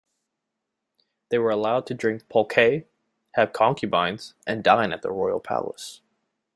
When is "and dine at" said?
4.47-5.03